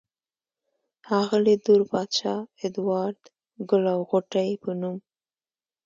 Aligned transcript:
ښاغلي 1.05 1.55
دور 1.65 1.81
بادشاه 1.91 2.41
ادوار 2.65 3.11
د" 3.23 3.25
ګل 3.69 3.83
او 3.93 3.99
غوټۍ" 4.09 4.49
پۀ 4.61 4.71
نوم 4.79 4.97